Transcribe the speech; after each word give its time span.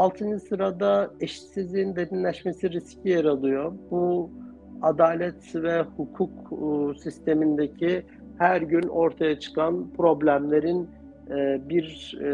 Altıncı 0.00 0.40
sırada 0.40 1.10
eşitsizliğin 1.20 1.96
derinleşmesi 1.96 2.70
riski 2.70 3.08
yer 3.08 3.24
alıyor. 3.24 3.72
Bu 3.90 4.30
adalet 4.82 5.54
ve 5.54 5.82
hukuk 5.82 6.30
e, 6.52 6.98
sistemindeki 6.98 8.02
her 8.38 8.62
gün 8.62 8.82
ortaya 8.82 9.40
çıkan 9.40 9.90
problemlerin 9.96 10.88
e, 11.30 11.68
bir 11.68 12.18
e, 12.20 12.30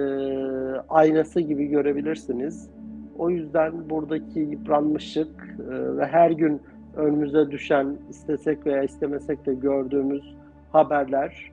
aynası 0.89 1.41
gibi 1.41 1.67
görebilirsiniz. 1.67 2.71
O 3.19 3.31
yüzden 3.31 3.91
buradaki 3.91 4.41
yıpranmışlık 4.41 5.59
ve 5.99 6.07
her 6.07 6.31
gün 6.31 6.61
önümüze 6.97 7.51
düşen, 7.51 7.97
istesek 8.11 8.67
veya 8.67 8.83
istemesek 8.83 9.47
de 9.47 9.55
gördüğümüz 9.55 10.37
haberler 10.73 11.53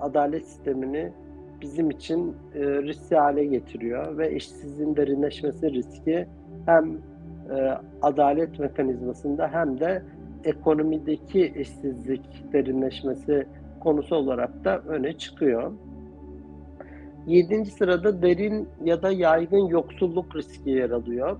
adalet 0.00 0.46
sistemini 0.46 1.12
bizim 1.64 1.90
için 1.90 2.36
e, 2.54 2.60
riskli 2.60 3.16
hale 3.16 3.44
getiriyor 3.44 4.18
ve 4.18 4.34
eşsizliğin 4.34 4.96
derinleşmesi 4.96 5.72
riski 5.72 6.26
hem 6.66 6.98
e, 7.56 7.78
adalet 8.02 8.58
mekanizmasında 8.58 9.48
hem 9.48 9.80
de 9.80 10.02
ekonomideki 10.44 11.52
eşsizlik 11.56 12.52
derinleşmesi 12.52 13.46
konusu 13.80 14.16
olarak 14.16 14.64
da 14.64 14.78
öne 14.78 15.12
çıkıyor. 15.12 15.72
Yedinci 17.26 17.70
sırada 17.70 18.22
derin 18.22 18.68
ya 18.84 19.02
da 19.02 19.10
yaygın 19.10 19.66
yoksulluk 19.66 20.36
riski 20.36 20.70
yer 20.70 20.90
alıyor. 20.90 21.36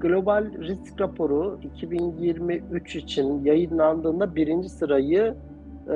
Global 0.00 0.44
Risk 0.58 1.00
Raporu 1.00 1.58
2023 1.74 2.96
için 2.96 3.44
yayınlandığında 3.44 4.36
birinci 4.36 4.68
sırayı 4.68 5.34
e, 5.88 5.94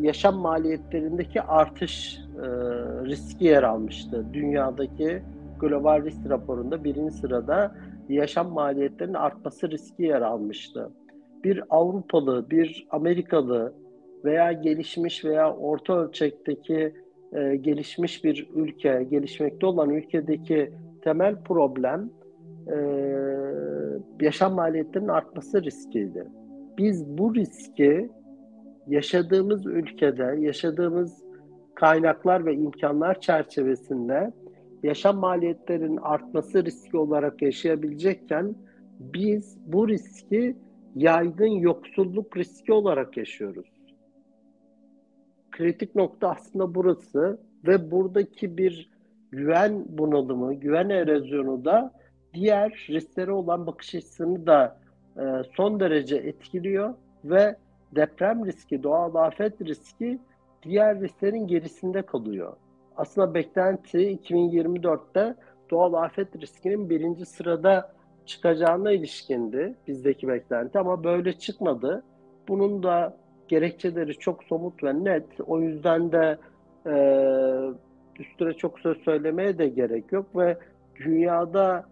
yaşam 0.00 0.36
maliyetlerindeki 0.36 1.42
artış 1.42 2.20
e, 2.42 2.48
riski 3.06 3.44
yer 3.44 3.62
almıştı. 3.62 4.26
Dünyadaki 4.32 5.22
global 5.60 6.04
risk 6.04 6.30
raporunda 6.30 6.84
birinci 6.84 7.14
sırada 7.14 7.74
yaşam 8.08 8.52
maliyetlerinin 8.52 9.14
artması 9.14 9.70
riski 9.70 10.02
yer 10.02 10.22
almıştı. 10.22 10.90
Bir 11.44 11.62
Avrupalı, 11.70 12.50
bir 12.50 12.86
Amerikalı 12.90 13.72
veya 14.24 14.52
gelişmiş 14.52 15.24
veya 15.24 15.54
orta 15.54 15.98
ölçekteki 15.98 16.94
e, 17.32 17.56
gelişmiş 17.56 18.24
bir 18.24 18.48
ülke, 18.54 19.06
gelişmekte 19.10 19.66
olan 19.66 19.90
ülkedeki 19.90 20.72
temel 21.02 21.36
problem 21.44 22.10
e, 22.66 22.76
yaşam 24.20 24.54
maliyetlerinin 24.54 25.08
artması 25.08 25.62
riskiydi. 25.62 26.26
Biz 26.78 27.18
bu 27.18 27.34
riski 27.34 28.10
yaşadığımız 28.86 29.66
ülkede, 29.66 30.36
yaşadığımız 30.38 31.22
kaynaklar 31.80 32.46
ve 32.46 32.54
imkanlar 32.54 33.20
çerçevesinde 33.20 34.32
yaşam 34.82 35.16
maliyetlerinin 35.16 35.96
artması 35.96 36.64
riski 36.64 36.96
olarak 36.96 37.42
yaşayabilecekken 37.42 38.54
biz 38.98 39.58
bu 39.66 39.88
riski 39.88 40.56
yaygın 40.96 41.46
yoksulluk 41.46 42.36
riski 42.36 42.72
olarak 42.72 43.16
yaşıyoruz. 43.16 43.66
Kritik 45.50 45.94
nokta 45.94 46.30
aslında 46.30 46.74
burası 46.74 47.40
ve 47.66 47.90
buradaki 47.90 48.58
bir 48.58 48.90
güven 49.30 49.84
bunalımı, 49.88 50.54
güven 50.54 50.88
erozyonu 50.88 51.64
da 51.64 51.92
diğer 52.34 52.86
risklere 52.88 53.32
olan 53.32 53.66
bakış 53.66 53.94
açısını 53.94 54.46
da 54.46 54.80
e, 55.16 55.22
son 55.56 55.80
derece 55.80 56.16
etkiliyor 56.16 56.94
ve 57.24 57.56
deprem 57.96 58.46
riski, 58.46 58.82
doğal 58.82 59.14
afet 59.14 59.62
riski 59.62 60.18
diğer 60.62 61.00
risklerin 61.00 61.46
gerisinde 61.46 62.02
kalıyor. 62.02 62.52
Aslında 62.96 63.34
beklenti 63.34 63.98
2024'te 63.98 65.34
doğal 65.70 65.94
afet 65.94 66.40
riskinin 66.40 66.90
birinci 66.90 67.26
sırada 67.26 67.92
çıkacağına 68.26 68.92
ilişkindi 68.92 69.74
bizdeki 69.88 70.28
beklenti 70.28 70.78
ama 70.78 71.04
böyle 71.04 71.32
çıkmadı. 71.32 72.02
Bunun 72.48 72.82
da 72.82 73.16
gerekçeleri 73.48 74.18
çok 74.18 74.44
somut 74.44 74.84
ve 74.84 75.04
net. 75.04 75.26
O 75.46 75.60
yüzden 75.60 76.12
de 76.12 76.38
e, 76.86 76.94
üstüne 78.18 78.52
çok 78.52 78.80
söz 78.80 78.98
söylemeye 78.98 79.58
de 79.58 79.68
gerek 79.68 80.12
yok 80.12 80.36
ve 80.36 80.58
dünyada 81.04 81.84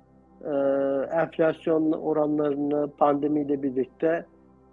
e, 0.44 0.50
enflasyon 1.20 1.92
oranlarını 1.92 2.90
pandemiyle 2.98 3.62
birlikte 3.62 4.26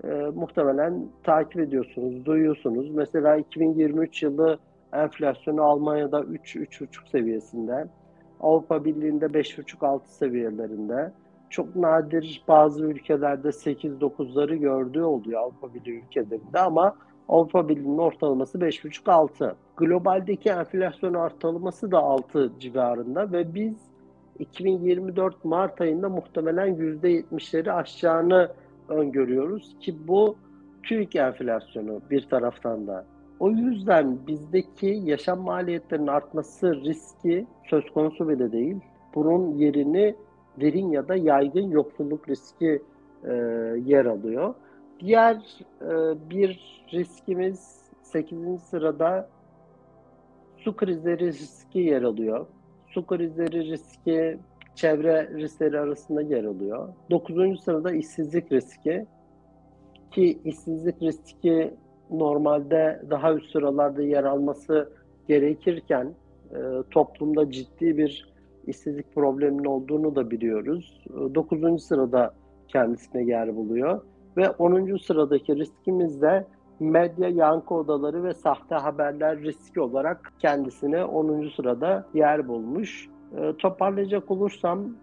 e, 0.03 0.07
muhtemelen 0.35 1.07
takip 1.23 1.59
ediyorsunuz, 1.59 2.25
duyuyorsunuz. 2.25 2.89
Mesela 2.89 3.35
2023 3.37 4.23
yılı 4.23 4.59
enflasyonu 4.93 5.63
Almanya'da 5.63 6.19
3-3,5 6.19 7.09
seviyesinde, 7.11 7.87
Avrupa 8.39 8.85
Birliği'nde 8.85 9.25
5,5-6 9.25 9.99
seviyelerinde. 10.05 11.11
Çok 11.49 11.75
nadir 11.75 12.43
bazı 12.47 12.85
ülkelerde 12.85 13.47
8-9'ları 13.47 14.55
gördüğü 14.55 15.03
oluyor 15.03 15.41
Avrupa 15.41 15.73
Birliği 15.73 16.03
ülkelerinde 16.03 16.59
ama 16.59 16.95
Avrupa 17.29 17.69
Birliği'nin 17.69 17.97
ortalaması 17.97 18.57
5,5-6. 18.57 19.53
Globaldeki 19.77 20.49
enflasyon 20.49 21.13
ortalaması 21.13 21.91
da 21.91 21.99
6 21.99 22.51
civarında 22.59 23.31
ve 23.31 23.53
biz 23.53 23.75
2024 24.39 25.45
Mart 25.45 25.81
ayında 25.81 26.09
muhtemelen 26.09 26.67
%70'leri 26.67 27.71
aşacağını 27.71 28.49
öngörüyoruz 28.89 29.75
ki 29.79 30.07
bu 30.07 30.35
TÜİK 30.83 31.15
enflasyonu 31.15 32.01
bir 32.11 32.29
taraftan 32.29 32.87
da. 32.87 33.05
O 33.39 33.49
yüzden 33.49 34.27
bizdeki 34.27 35.01
yaşam 35.03 35.39
maliyetlerinin 35.39 36.07
artması 36.07 36.75
riski 36.75 37.47
söz 37.69 37.89
konusu 37.93 38.29
bile 38.29 38.51
değil. 38.51 38.77
Bunun 39.15 39.55
yerini 39.55 40.15
derin 40.61 40.91
ya 40.91 41.07
da 41.07 41.15
yaygın 41.15 41.69
yoksulluk 41.69 42.29
riski 42.29 42.81
e, 43.23 43.33
yer 43.85 44.05
alıyor. 44.05 44.53
Diğer 44.99 45.35
e, 45.81 45.89
bir 46.29 46.83
riskimiz 46.93 47.89
8. 48.01 48.61
sırada 48.61 49.29
su 50.57 50.75
krizleri 50.75 51.27
riski 51.27 51.79
yer 51.79 52.01
alıyor. 52.01 52.45
Su 52.87 53.05
krizleri 53.05 53.71
riski 53.71 54.37
çevre 54.75 55.29
riskleri 55.33 55.79
arasında 55.79 56.21
yer 56.21 56.43
alıyor. 56.43 56.89
Dokuzuncu 57.11 57.57
sırada 57.61 57.91
işsizlik 57.91 58.51
riski 58.51 59.05
ki 60.11 60.39
işsizlik 60.45 61.01
riski 61.01 61.73
normalde 62.11 63.01
daha 63.09 63.33
üst 63.33 63.51
sıralarda 63.51 64.01
yer 64.01 64.23
alması 64.23 64.89
gerekirken 65.27 66.13
e, 66.51 66.57
toplumda 66.91 67.51
ciddi 67.51 67.97
bir 67.97 68.33
işsizlik 68.67 69.15
probleminin 69.15 69.65
olduğunu 69.65 70.15
da 70.15 70.31
biliyoruz. 70.31 71.01
E, 71.09 71.35
dokuzuncu 71.35 71.83
sırada 71.83 72.33
kendisine 72.67 73.23
yer 73.23 73.55
buluyor 73.55 74.01
ve 74.37 74.49
onuncu 74.49 74.99
sıradaki 74.99 75.55
riskimiz 75.55 76.21
de 76.21 76.45
medya 76.79 77.29
yankı 77.29 77.73
odaları 77.73 78.23
ve 78.23 78.33
sahte 78.33 78.75
haberler 78.75 79.39
riski 79.39 79.81
olarak 79.81 80.33
kendisine 80.39 81.05
10. 81.05 81.49
sırada 81.55 82.07
yer 82.13 82.47
bulmuş. 82.47 83.09
E, 83.33 83.53
toparlayacak 83.57 84.31
olursam 84.31 84.95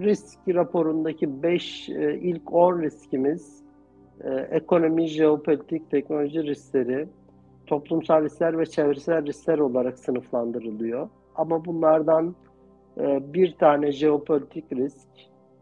risk 0.00 0.38
raporundaki 0.48 1.42
5 1.42 1.88
e, 1.88 2.14
ilk 2.14 2.52
10 2.52 2.82
riskimiz 2.82 3.62
e, 4.24 4.30
ekonomi, 4.30 5.06
jeopolitik, 5.06 5.90
teknoloji 5.90 6.42
riskleri, 6.42 7.08
toplumsal 7.66 8.24
riskler 8.24 8.58
ve 8.58 8.66
çevresel 8.66 9.26
riskler 9.26 9.58
olarak 9.58 9.98
sınıflandırılıyor. 9.98 11.08
Ama 11.34 11.64
bunlardan 11.64 12.34
e, 13.00 13.32
bir 13.32 13.52
tane 13.52 13.92
jeopolitik 13.92 14.72
risk, 14.72 15.08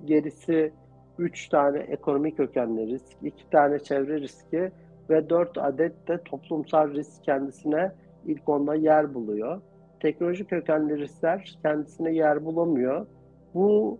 gerisi 0.04 0.72
3 1.18 1.48
tane 1.48 1.78
ekonomik 1.78 2.36
kökenli 2.36 2.86
risk, 2.86 3.16
2 3.22 3.50
tane 3.50 3.78
çevre 3.78 4.20
riski 4.20 4.70
ve 5.10 5.30
4 5.30 5.58
adet 5.58 6.08
de 6.08 6.22
toplumsal 6.24 6.90
risk 6.94 7.24
kendisine 7.24 7.92
ilk 8.26 8.48
onda 8.48 8.74
yer 8.74 9.14
buluyor 9.14 9.60
teknoloji 10.00 10.44
kökenli 10.44 10.98
riskler 10.98 11.58
kendisine 11.62 12.14
yer 12.14 12.44
bulamıyor. 12.44 13.06
Bu 13.54 13.98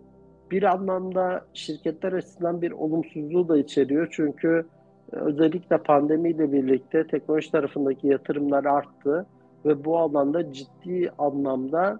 bir 0.51 0.63
anlamda 0.63 1.45
şirketler 1.53 2.13
açısından 2.13 2.61
bir 2.61 2.71
olumsuzluğu 2.71 3.49
da 3.49 3.57
içeriyor. 3.57 4.07
Çünkü 4.11 4.65
e, 5.13 5.15
özellikle 5.15 5.77
pandemiyle 5.77 6.51
birlikte 6.51 7.07
teknoloji 7.07 7.51
tarafındaki 7.51 8.07
yatırımlar 8.07 8.65
arttı 8.65 9.25
ve 9.65 9.85
bu 9.85 9.97
alanda 9.97 10.53
ciddi 10.53 11.11
anlamda 11.17 11.99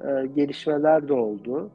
e, 0.00 0.26
gelişmeler 0.26 1.08
de 1.08 1.12
oldu. 1.12 1.70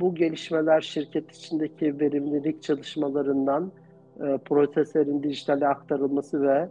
Bu 0.00 0.14
gelişmeler 0.14 0.80
şirket 0.80 1.32
içindeki 1.36 2.00
verimlilik 2.00 2.62
çalışmalarından 2.62 3.72
e, 4.20 4.38
proseslerin 4.44 5.22
dijitale 5.22 5.68
aktarılması 5.68 6.42
ve 6.42 6.68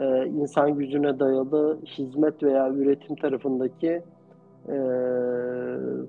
e, 0.00 0.26
insan 0.26 0.74
gücüne 0.74 1.18
dayalı 1.18 1.78
hizmet 1.84 2.42
veya 2.42 2.70
üretim 2.70 3.16
tarafındaki 3.16 4.02
e, 4.68 4.76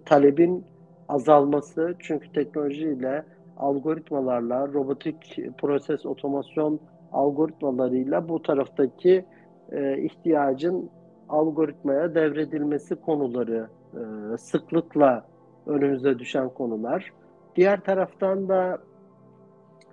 talebin 0.05 0.65
azalması. 1.09 1.95
Çünkü 1.99 2.31
teknolojiyle, 2.31 3.23
algoritmalarla, 3.57 4.67
robotik 4.67 5.37
proses 5.57 6.05
otomasyon 6.05 6.79
algoritmalarıyla 7.13 8.29
bu 8.29 8.41
taraftaki 8.41 9.25
e, 9.71 9.97
ihtiyacın 9.97 10.89
algoritmaya 11.29 12.15
devredilmesi 12.15 12.95
konuları 12.95 13.67
e, 13.93 14.37
sıklıkla 14.37 15.25
önümüze 15.67 16.19
düşen 16.19 16.49
konular. 16.49 17.13
Diğer 17.55 17.79
taraftan 17.79 18.49
da 18.49 18.77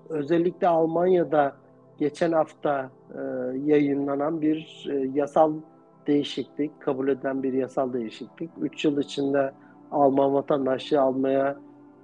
özellikle 0.09 0.69
Almanya'da 0.69 1.53
geçen 1.99 2.33
hafta 2.33 2.91
e, 3.15 3.21
yayınlanan 3.65 4.41
bir 4.41 4.89
e, 4.91 5.11
yasal 5.15 5.53
değişiklik, 6.07 6.81
kabul 6.81 7.09
edilen 7.09 7.43
bir 7.43 7.53
yasal 7.53 7.93
değişiklik. 7.93 8.51
3 8.61 8.85
yıl 8.85 9.01
içinde 9.01 9.53
Alman 9.91 10.35
vatandaşlığı 10.35 11.01
almaya 11.01 11.57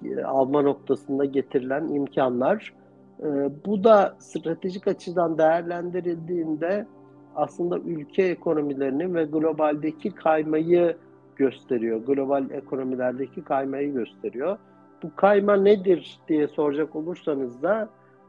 e, 0.05 0.23
alma 0.25 0.63
noktasında 0.63 1.25
getirilen 1.25 1.89
imkanlar. 1.89 2.75
E, 3.21 3.27
bu 3.67 3.85
da 3.85 4.17
stratejik 4.19 4.89
açıdan 4.89 5.39
değerlendirildiğinde 5.39 6.87
aslında 7.37 7.79
ülke 7.79 8.23
ekonomilerinin 8.23 9.15
ve 9.15 9.25
globaldeki 9.25 10.11
kaymayı 10.11 10.97
gösteriyor. 11.37 12.07
Global 12.07 12.51
ekonomilerdeki 12.51 13.45
kaymayı 13.45 13.93
gösteriyor. 13.93 14.59
Bu 15.03 15.17
kayma 15.17 15.57
nedir 15.57 16.21
diye 16.29 16.49
soracak 16.49 16.97
olursanız 16.97 17.63
da 17.63 17.89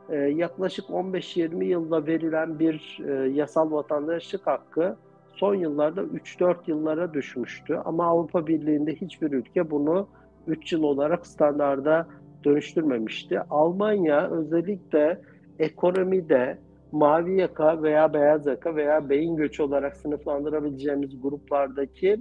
e, 0.10 0.16
yaklaşık 0.16 0.86
15-20 0.86 1.64
yılda 1.64 2.06
verilen 2.06 2.60
bir 2.60 3.00
e, 3.08 3.30
yasal 3.30 3.72
vatandaşlık 3.72 4.48
hakkı 4.48 4.98
son 5.36 5.56
yıllarda 5.56 6.02
3-4 6.02 6.56
yıllara 6.68 7.14
düşmüştü. 7.14 7.82
Ama 7.86 8.06
Avrupa 8.06 8.48
Birliği'nde 8.48 8.96
hiçbir 8.96 9.32
ülke 9.32 9.72
bunu 9.72 10.08
3 10.48 10.74
yıl 10.74 10.84
olarak 10.84 11.28
standarda 11.28 12.08
dönüştürmemişti. 12.44 13.40
Almanya 13.50 14.30
özellikle 14.30 15.22
ekonomide 15.60 16.58
mavi 16.92 17.40
yaka 17.40 17.84
veya 17.84 18.14
beyaz 18.14 18.46
yaka 18.46 18.76
veya 18.76 19.10
beyin 19.10 19.36
göçü 19.36 19.64
olarak 19.64 19.98
sınıflandırabileceğimiz 19.98 21.22
gruplardaki 21.22 22.20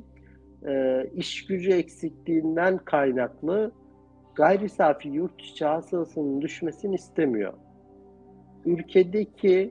e, 0.66 1.04
iş 1.14 1.46
gücü 1.46 1.72
eksikliğinden 1.72 2.78
kaynaklı 2.78 3.72
gayri 4.34 4.68
safi 4.68 5.08
yurt 5.08 5.40
içi 5.40 5.64
hasılasının 5.64 6.40
düşmesini 6.40 6.94
istemiyor. 6.94 7.52
Ülkedeki 8.66 9.70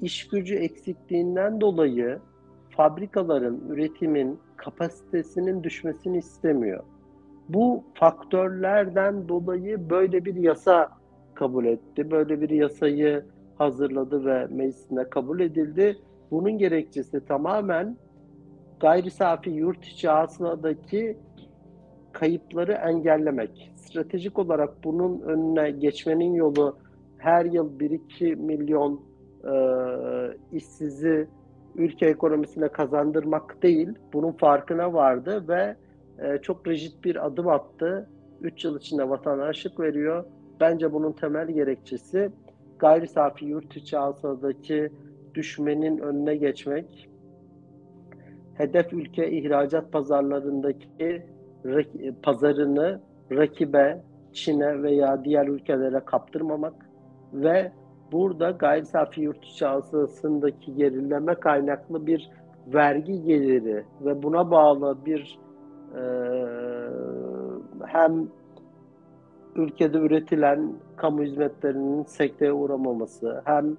iş 0.00 0.28
gücü 0.28 0.54
eksikliğinden 0.54 1.60
dolayı 1.60 2.18
fabrikaların, 2.70 3.60
üretimin 3.68 4.38
kapasitesinin 4.56 5.62
düşmesini 5.62 6.18
istemiyor. 6.18 6.84
Bu 7.48 7.84
faktörlerden 7.94 9.28
dolayı 9.28 9.90
böyle 9.90 10.24
bir 10.24 10.34
yasa 10.34 10.90
kabul 11.34 11.64
etti. 11.64 12.10
Böyle 12.10 12.40
bir 12.40 12.50
yasayı 12.50 13.24
hazırladı 13.58 14.24
ve 14.24 14.46
meclisinde 14.46 15.10
kabul 15.10 15.40
edildi. 15.40 15.98
Bunun 16.30 16.58
gerekçesi 16.58 17.24
tamamen 17.24 17.96
gayri 18.80 19.10
safi 19.10 19.50
yurt 19.50 19.84
içi 19.84 20.08
hasıladaki 20.08 21.18
kayıpları 22.12 22.72
engellemek. 22.72 23.72
Stratejik 23.76 24.38
olarak 24.38 24.84
bunun 24.84 25.20
önüne 25.20 25.70
geçmenin 25.70 26.34
yolu 26.34 26.76
her 27.26 27.44
yıl 27.44 27.78
1-2 27.78 28.36
milyon 28.36 29.00
e, 29.44 29.54
işsizi 30.52 31.28
ülke 31.74 32.06
ekonomisine 32.06 32.68
kazandırmak 32.68 33.62
değil, 33.62 33.88
bunun 34.12 34.32
farkına 34.32 34.92
vardı 34.92 35.44
ve 35.48 35.76
e, 36.18 36.38
çok 36.38 36.68
rigid 36.68 37.04
bir 37.04 37.26
adım 37.26 37.48
attı. 37.48 38.08
3 38.40 38.64
yıl 38.64 38.78
içinde 38.78 39.08
vatandaşlık 39.08 39.80
veriyor. 39.80 40.24
Bence 40.60 40.92
bunun 40.92 41.12
temel 41.12 41.46
gerekçesi 41.46 42.30
gayri 42.78 43.08
safi 43.08 43.44
yurt 43.44 43.76
içi 43.76 43.96
hasıladaki 43.96 44.90
düşmenin 45.34 45.98
önüne 45.98 46.36
geçmek, 46.36 47.08
hedef 48.54 48.92
ülke 48.92 49.30
ihracat 49.30 49.92
pazarlarındaki 49.92 51.22
pazarını 52.22 53.00
rakibe, 53.32 54.02
Çin'e 54.32 54.82
veya 54.82 55.24
diğer 55.24 55.46
ülkelere 55.46 56.00
kaptırmamak 56.00 56.86
ve 57.32 57.72
burada 58.12 58.50
gayri 58.50 58.86
safi 58.86 59.20
yurt 59.20 59.44
içi 59.44 59.66
gerileme 60.74 61.34
kaynaklı 61.34 62.06
bir 62.06 62.30
vergi 62.66 63.22
geliri 63.22 63.84
ve 64.00 64.22
buna 64.22 64.50
bağlı 64.50 64.96
bir 65.06 65.38
e, 65.94 66.02
hem 67.86 68.28
ülkede 69.56 69.98
üretilen 69.98 70.72
kamu 70.96 71.22
hizmetlerinin 71.22 72.04
sekteye 72.04 72.52
uğramaması, 72.52 73.42
hem 73.44 73.76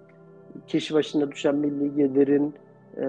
kişi 0.68 0.94
başına 0.94 1.32
düşen 1.32 1.56
milli 1.56 1.96
gelirin 1.96 2.54
e, 2.98 3.04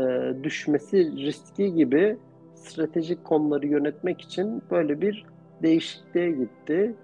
düşmesi 0.45 1.17
riski 1.17 1.75
gibi 1.75 2.17
stratejik 2.55 3.25
konuları 3.25 3.67
yönetmek 3.67 4.21
için 4.21 4.63
böyle 4.71 5.01
bir 5.01 5.27
değişikliğe 5.63 6.31
gitti. 6.31 6.95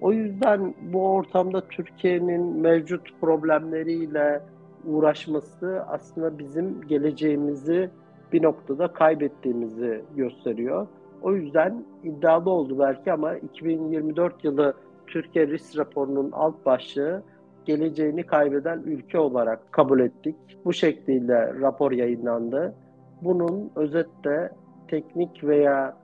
O 0.00 0.12
yüzden 0.12 0.74
bu 0.92 1.08
ortamda 1.08 1.68
Türkiye'nin 1.68 2.60
mevcut 2.60 3.20
problemleriyle 3.20 4.42
uğraşması 4.84 5.82
aslında 5.88 6.38
bizim 6.38 6.80
geleceğimizi 6.80 7.90
bir 8.32 8.42
noktada 8.42 8.88
kaybettiğimizi 8.92 10.04
gösteriyor. 10.16 10.86
O 11.22 11.34
yüzden 11.34 11.84
iddialı 12.04 12.50
oldu 12.50 12.78
belki 12.78 13.12
ama 13.12 13.36
2024 13.36 14.44
yılı 14.44 14.74
Türkiye 15.06 15.46
Risk 15.46 15.78
raporunun 15.78 16.30
alt 16.32 16.66
başlığı 16.66 17.22
geleceğini 17.64 18.22
kaybeden 18.22 18.78
ülke 18.78 19.18
olarak 19.18 19.72
kabul 19.72 20.00
ettik. 20.00 20.36
Bu 20.64 20.72
şekliyle 20.72 21.60
rapor 21.60 21.92
yayınlandı. 21.92 22.74
Bunun 23.22 23.70
özetle 23.76 24.50
teknik 24.88 25.44
veya 25.44 25.96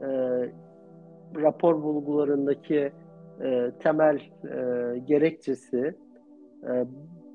e, 0.00 0.08
rapor 1.36 1.82
bulgularındaki 1.82 2.92
e, 3.42 3.70
temel 3.80 4.16
e, 4.16 4.98
gerekçesi 4.98 5.94
e, 6.62 6.70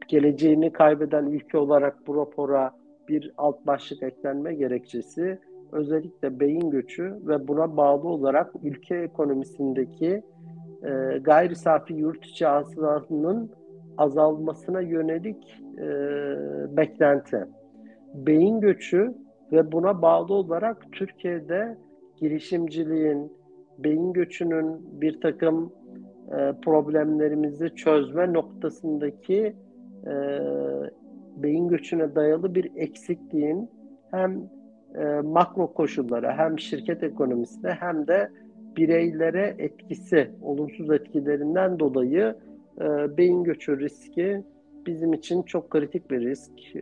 geleceğini 0.08 0.74
kaybeden 0.74 1.26
ülke 1.26 1.58
olarak 1.58 2.08
bu 2.08 2.16
rapora 2.16 2.72
bir 3.10 3.32
alt 3.38 3.68
başlık 3.68 4.04
eklenme 4.04 4.54
gerekçesi 4.54 5.40
özellikle 5.72 6.40
beyin 6.40 6.70
göçü 6.70 7.18
ve 7.28 7.48
buna 7.48 7.78
bağlı 7.78 8.08
olarak 8.08 8.52
ülke 8.64 8.96
ekonomisindeki 8.96 10.24
e, 10.84 11.18
gayri 11.22 11.56
safi 11.56 11.94
yurt 11.94 12.26
içi 12.26 12.46
hasılasının 12.46 13.52
azalmasına 13.98 14.82
yönelik 14.82 15.62
e, 15.78 15.88
beklenti. 16.78 17.46
Beyin 18.14 18.62
göçü 18.62 19.14
ve 19.52 19.72
buna 19.72 20.02
bağlı 20.02 20.34
olarak 20.34 20.92
Türkiye'de 20.92 21.78
girişimciliğin, 22.18 23.34
beyin 23.78 24.14
göçünün 24.14 25.02
bir 25.02 25.22
takım 25.22 25.74
e, 26.32 26.54
problemlerimizi 26.62 27.76
çözme 27.76 28.34
noktasındaki 28.34 29.56
e, 30.08 30.14
beyin 31.38 31.68
göçüne 31.68 32.16
dayalı 32.16 32.56
bir 32.56 32.72
eksikliğin 32.76 33.70
hem 34.12 34.50
e, 34.96 35.06
makro 35.22 35.74
koşullara 35.74 36.38
hem 36.38 36.60
şirket 36.60 37.04
ekonomisine 37.04 37.72
hem 37.72 38.08
de 38.08 38.30
bireylere 38.78 39.56
etkisi, 39.58 40.32
olumsuz 40.42 40.92
etkilerinden 40.92 41.80
dolayı 41.80 42.36
e, 42.82 43.18
beyin 43.18 43.44
göçü 43.44 43.80
riski 43.80 44.44
bizim 44.86 45.14
için 45.14 45.44
çok 45.44 45.70
kritik 45.70 46.12
bir 46.12 46.22
risk. 46.22 46.76
E, 46.76 46.82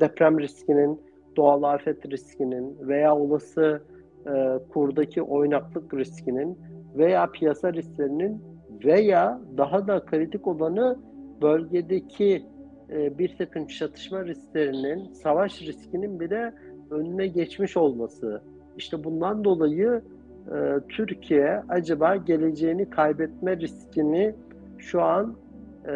deprem 0.00 0.40
riskinin, 0.40 1.00
doğal 1.36 1.62
afet 1.62 2.10
riskinin 2.10 2.76
veya 2.80 3.16
olası 3.16 3.82
e, 4.26 4.58
kurdaki 4.72 5.22
oynaklık 5.22 5.94
riskinin 5.94 6.58
veya 6.96 7.30
piyasa 7.30 7.72
risklerinin 7.72 8.42
veya 8.84 9.40
daha 9.56 9.86
da 9.86 10.04
kritik 10.04 10.46
olanı 10.46 10.98
bölgedeki 11.42 12.42
e, 12.90 13.18
bir 13.18 13.36
takım 13.38 13.66
çatışma 13.66 14.24
risklerinin, 14.24 15.12
savaş 15.12 15.62
riskinin 15.62 16.20
bile 16.20 16.54
önüne 16.90 17.26
geçmiş 17.26 17.76
olması. 17.76 18.42
İşte 18.76 19.04
bundan 19.04 19.44
dolayı 19.44 20.02
e, 20.46 20.56
Türkiye 20.88 21.62
acaba 21.68 22.16
geleceğini 22.16 22.90
kaybetme 22.90 23.56
riskini 23.56 24.34
şu 24.78 25.02
an 25.02 25.36
e, 25.84 25.92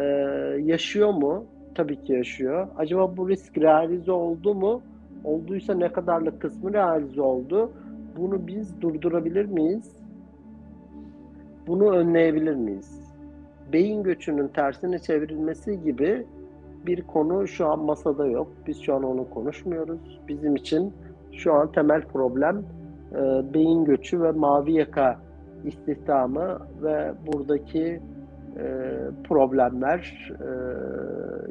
yaşıyor 0.63 1.09
mu? 1.09 1.45
Tabii 1.75 2.03
ki 2.03 2.13
yaşıyor. 2.13 2.67
Acaba 2.77 3.17
bu 3.17 3.29
risk 3.29 3.57
realize 3.57 4.11
oldu 4.11 4.55
mu? 4.55 4.81
Olduysa 5.23 5.73
ne 5.73 5.91
kadarlık 5.91 6.41
kısmı 6.41 6.73
realize 6.73 7.21
oldu? 7.21 7.71
Bunu 8.17 8.47
biz 8.47 8.81
durdurabilir 8.81 9.45
miyiz? 9.45 10.00
Bunu 11.71 11.91
önleyebilir 11.91 12.55
miyiz? 12.55 12.99
Beyin 13.73 14.03
göçünün 14.03 14.47
tersine 14.47 14.99
çevrilmesi 14.99 15.83
gibi 15.83 16.25
bir 16.85 17.01
konu 17.01 17.47
şu 17.47 17.67
an 17.67 17.79
masada 17.79 18.27
yok. 18.27 18.47
Biz 18.67 18.81
şu 18.81 18.95
an 18.95 19.03
onu 19.03 19.29
konuşmuyoruz. 19.29 20.19
Bizim 20.27 20.55
için 20.55 20.93
şu 21.31 21.53
an 21.53 21.71
temel 21.71 22.01
problem 22.01 22.63
e, 23.11 23.53
beyin 23.53 23.85
göçü 23.85 24.21
ve 24.21 24.31
mavi 24.31 24.73
yaka 24.73 25.19
istihdamı 25.65 26.59
ve 26.83 27.13
buradaki 27.27 27.99
e, 28.57 28.97
problemler, 29.23 30.31
e, 30.31 30.49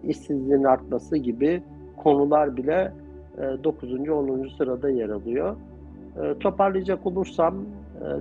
işsizliğin 0.08 0.64
artması 0.64 1.16
gibi 1.16 1.62
konular 1.96 2.56
bile 2.56 2.92
e, 3.38 3.64
9. 3.64 3.92
10. 4.08 4.48
sırada 4.58 4.90
yer 4.90 5.08
alıyor. 5.08 5.56
E, 6.22 6.38
toparlayacak 6.38 7.06
olursam 7.06 7.54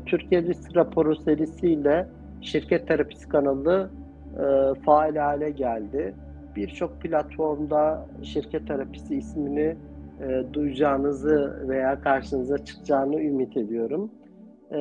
Türkiye 0.06 0.44
Risk 0.44 0.76
Raporu 0.78 1.16
serisiyle 1.16 2.08
Şirket 2.42 2.88
Terapisi 2.88 3.30
kanalı 3.30 3.90
e, 4.36 4.80
faal 4.86 5.16
hale 5.16 5.50
geldi. 5.50 6.14
Birçok 6.56 7.02
platformda 7.02 8.06
Şirket 8.24 8.68
Terapisi 8.68 9.16
ismini 9.16 9.76
e, 10.22 10.44
duyacağınızı 10.54 11.66
veya 11.68 12.02
karşınıza 12.02 12.66
çıkacağını 12.66 13.22
ümit 13.22 13.58
ediyorum. 13.58 14.12
E, 14.72 14.80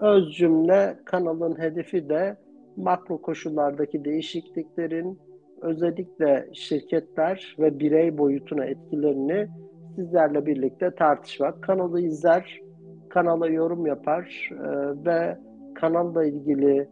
öz 0.00 0.32
cümle 0.36 0.96
kanalın 1.04 1.58
hedefi 1.58 2.08
de 2.08 2.36
makro 2.76 3.22
koşullardaki 3.22 4.04
değişikliklerin 4.04 5.18
özellikle 5.62 6.48
şirketler 6.52 7.56
ve 7.58 7.78
birey 7.78 8.18
boyutuna 8.18 8.64
etkilerini 8.64 9.48
sizlerle 9.96 10.46
birlikte 10.46 10.90
tartışmak. 10.90 11.62
Kanalı 11.62 12.00
izler, 12.00 12.60
kanala 13.14 13.48
yorum 13.48 13.86
yapar 13.86 14.50
e, 14.50 14.56
ve 15.06 15.38
kanalla 15.74 16.24
ilgili 16.24 16.88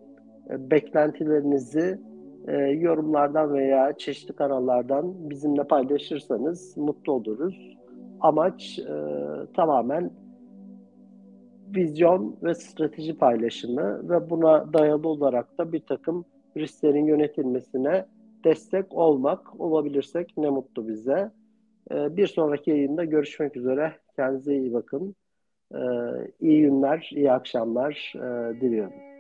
e, 0.51 0.71
beklentilerinizi 0.71 1.99
e, 2.49 2.57
yorumlardan 2.57 3.55
veya 3.55 3.93
çeşitli 3.99 4.35
kanallardan 4.35 5.31
bizimle 5.31 5.65
paylaşırsanız 5.65 6.77
mutlu 6.77 7.13
oluruz. 7.13 7.77
Amaç 8.21 8.79
e, 8.79 8.95
tamamen 9.57 10.11
vizyon 11.77 12.37
ve 12.43 12.55
strateji 12.55 13.19
paylaşımı 13.19 14.09
ve 14.09 14.31
buna 14.31 14.73
dayalı 14.73 15.09
olarak 15.09 15.59
da 15.59 15.73
bir 15.73 15.81
takım 15.81 16.25
risklerin 16.57 17.07
yönetilmesine 17.07 18.07
destek 18.45 18.95
olmak 18.95 19.61
olabilirsek 19.61 20.37
ne 20.37 20.51
mutlu 20.51 20.89
bize. 20.89 21.31
Ee, 21.91 22.17
bir 22.17 22.27
sonraki 22.27 22.71
yayında 22.71 23.05
görüşmek 23.05 23.57
üzere. 23.57 23.93
Kendinize 24.17 24.57
iyi 24.57 24.73
bakın. 24.73 25.15
Ee, 25.75 25.79
iyi 26.41 26.63
günler, 26.63 27.11
iyi 27.13 27.33
akşamlar 27.33 28.13
e, 28.17 28.61
diliyorum. 28.61 29.12